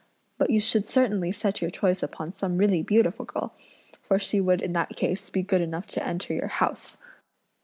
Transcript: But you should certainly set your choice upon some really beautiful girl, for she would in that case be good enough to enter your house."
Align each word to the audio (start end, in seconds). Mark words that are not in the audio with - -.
But 0.39 0.49
you 0.49 0.59
should 0.59 0.87
certainly 0.87 1.31
set 1.31 1.61
your 1.61 1.69
choice 1.69 2.01
upon 2.01 2.33
some 2.33 2.57
really 2.57 2.81
beautiful 2.81 3.23
girl, 3.23 3.53
for 4.01 4.17
she 4.17 4.41
would 4.41 4.63
in 4.63 4.73
that 4.73 4.95
case 4.95 5.29
be 5.29 5.43
good 5.43 5.61
enough 5.61 5.85
to 5.93 6.03
enter 6.03 6.33
your 6.33 6.47
house." 6.47 6.97